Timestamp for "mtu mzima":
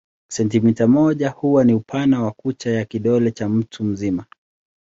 3.49-4.25